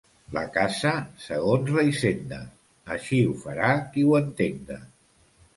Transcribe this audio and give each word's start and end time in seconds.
La 0.35 0.41
casa, 0.53 0.93
segons 1.25 1.69
la 1.75 1.83
hisenda. 1.89 2.39
Així 2.97 3.21
ho 3.27 3.37
farà 3.45 3.71
qui 3.93 4.07
ho 4.15 4.21
entenga. 4.25 4.83